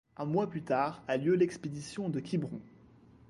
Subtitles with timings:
[0.17, 2.59] Un mois plus tard a lieu l'expédition de Quiberon.